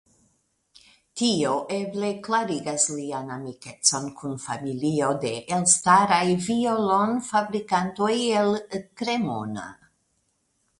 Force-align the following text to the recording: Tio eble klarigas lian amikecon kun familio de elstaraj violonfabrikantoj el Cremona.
Tio 1.21 1.51
eble 1.75 2.09
klarigas 2.27 2.85
lian 2.93 3.29
amikecon 3.35 4.09
kun 4.23 4.33
familio 4.47 5.11
de 5.27 5.35
elstaraj 5.59 6.25
violonfabrikantoj 6.49 8.11
el 8.43 8.61
Cremona. 8.83 9.71